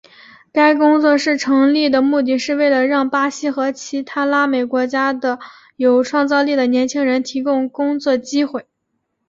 [0.51, 5.37] 该工作室成立的目的是为了让巴西和其他拉美国家的
[5.75, 8.65] 有创造力的年轻人提供工作机会。